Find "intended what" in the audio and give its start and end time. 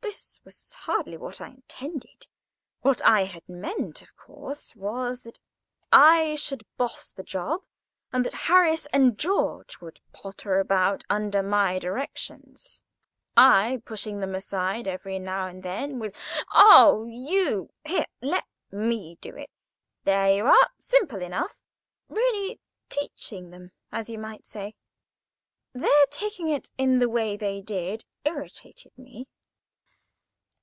1.48-3.02